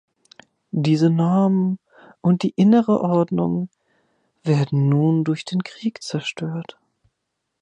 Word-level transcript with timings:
Diese 0.71 1.11
Normen 1.11 1.77
und 2.21 2.41
die 2.41 2.53
innere 2.55 3.01
Ordnung 3.01 3.69
werden 4.43 4.89
nun 4.89 5.23
durch 5.23 5.45
den 5.45 5.61
Krieg 5.63 6.01
zerstört. 6.01 6.79